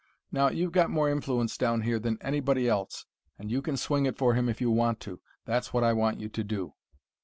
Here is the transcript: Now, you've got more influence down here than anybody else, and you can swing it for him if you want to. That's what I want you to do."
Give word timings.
Now, 0.31 0.49
you've 0.49 0.71
got 0.71 0.89
more 0.89 1.11
influence 1.11 1.59
down 1.59 1.81
here 1.81 1.99
than 1.99 2.17
anybody 2.21 2.67
else, 2.67 3.05
and 3.37 3.51
you 3.51 3.61
can 3.61 3.77
swing 3.77 4.07
it 4.07 4.17
for 4.17 4.33
him 4.33 4.49
if 4.49 4.59
you 4.59 4.71
want 4.71 4.99
to. 5.01 5.21
That's 5.45 5.73
what 5.73 5.83
I 5.83 5.93
want 5.93 6.19
you 6.19 6.27
to 6.27 6.43
do." 6.43 6.73